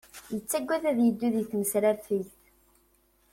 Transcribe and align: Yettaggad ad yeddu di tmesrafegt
Yettaggad 0.33 0.83
ad 0.91 0.97
yeddu 1.01 1.27
di 1.33 1.43
tmesrafegt 1.49 2.37